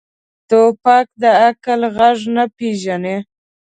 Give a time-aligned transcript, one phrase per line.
[0.49, 3.17] توپک د عقل غږ نه پېژني.